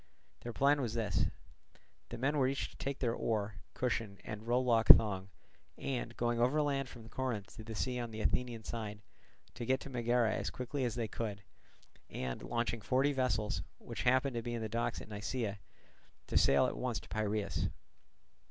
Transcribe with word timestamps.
Their 0.39 0.51
plan 0.51 0.81
was 0.81 0.97
as 0.97 1.13
follows: 1.13 1.31
The 2.09 2.17
men 2.17 2.39
were 2.39 2.47
each 2.47 2.71
to 2.71 2.75
take 2.77 2.97
their 2.97 3.13
oar, 3.13 3.57
cushion, 3.75 4.17
and 4.23 4.47
rowlock 4.47 4.87
thong, 4.87 5.29
and, 5.77 6.17
going 6.17 6.39
overland 6.39 6.89
from 6.89 7.07
Corinth 7.07 7.55
to 7.57 7.63
the 7.63 7.75
sea 7.75 7.99
on 7.99 8.09
the 8.09 8.21
Athenian 8.21 8.63
side, 8.63 9.03
to 9.53 9.63
get 9.63 9.79
to 9.81 9.91
Megara 9.91 10.33
as 10.33 10.49
quickly 10.49 10.85
as 10.85 10.95
they 10.95 11.07
could, 11.07 11.43
and 12.09 12.41
launching 12.41 12.81
forty 12.81 13.13
vessels, 13.13 13.61
which 13.77 14.01
happened 14.01 14.33
to 14.33 14.41
be 14.41 14.55
in 14.55 14.63
the 14.63 14.67
docks 14.69 15.01
at 15.01 15.07
Nisaea, 15.07 15.59
to 16.25 16.35
sail 16.35 16.65
at 16.65 16.75
once 16.75 16.99
to 17.01 17.07
Piraeus. 17.07 17.69